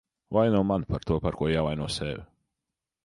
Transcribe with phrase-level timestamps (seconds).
[0.37, 2.21] Vaino mani par to, par ko jāvaino sevi.